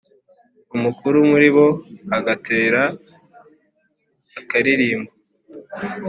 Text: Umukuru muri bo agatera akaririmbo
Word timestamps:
Umukuru 0.75 1.17
muri 1.31 1.47
bo 1.55 1.67
agatera 2.17 2.83
akaririmbo 4.39 5.11